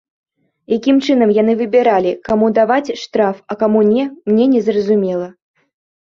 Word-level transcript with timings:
Якім 0.75 0.95
чынам 1.07 1.33
яны 1.41 1.53
выбіралі, 1.59 2.13
каму 2.31 2.49
даваць 2.59 2.89
штраф, 3.03 3.35
а 3.53 3.59
каму 3.61 3.85
не, 3.93 4.09
мне 4.33 4.45
незразумела. 4.57 5.29